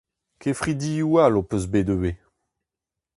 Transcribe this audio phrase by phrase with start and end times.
[0.41, 2.17] Kefridioù all ho peus bet ivez.